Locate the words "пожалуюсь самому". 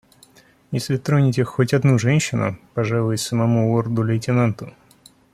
2.73-3.71